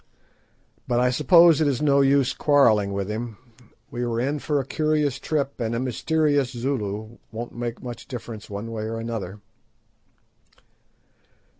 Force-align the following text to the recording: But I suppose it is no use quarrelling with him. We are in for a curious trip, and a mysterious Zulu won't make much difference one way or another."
But 0.87 0.99
I 0.99 1.11
suppose 1.11 1.61
it 1.61 1.67
is 1.67 1.79
no 1.79 2.01
use 2.01 2.33
quarrelling 2.33 2.91
with 2.91 3.07
him. 3.07 3.37
We 3.91 4.01
are 4.01 4.19
in 4.19 4.39
for 4.39 4.59
a 4.59 4.65
curious 4.65 5.19
trip, 5.19 5.59
and 5.61 5.75
a 5.75 5.79
mysterious 5.79 6.49
Zulu 6.49 7.19
won't 7.31 7.53
make 7.53 7.83
much 7.83 8.07
difference 8.07 8.49
one 8.49 8.71
way 8.71 8.85
or 8.85 8.97
another." 8.97 9.41